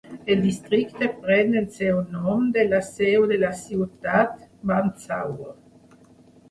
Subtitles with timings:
[0.35, 4.35] El districte pren el seu nom de la seu de la ciutat,
[4.73, 5.55] Mandsaur.